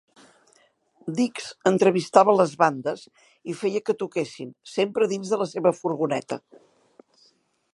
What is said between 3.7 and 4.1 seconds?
que